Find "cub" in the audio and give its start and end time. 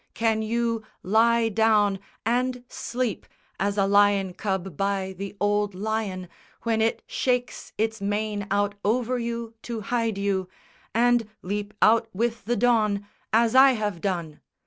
4.33-4.75